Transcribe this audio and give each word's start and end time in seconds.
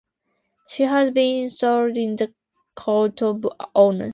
She 0.65 0.81
has 0.81 1.11
been 1.11 1.43
installed 1.43 1.95
in 1.95 2.15
the 2.15 2.33
Court 2.75 3.21
of 3.21 3.45
Honor. 3.75 4.09